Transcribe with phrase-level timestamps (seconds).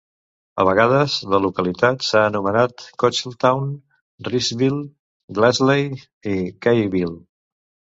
[0.61, 3.71] A vegades la localitat s'ha anomenat Cocheltown,
[4.33, 4.85] Reeseville,
[5.41, 5.97] Glassley
[6.37, 6.39] i
[6.69, 7.19] Gaysville.